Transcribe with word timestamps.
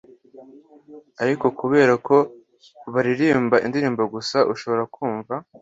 ariko 1.23 1.45
kubera 1.59 1.93
ko 2.07 2.15
baririmba 2.93 3.55
indirimbo 3.65 4.03
gusa 4.13 4.37
ushobora 4.53 4.83
kumva.” 4.95 5.33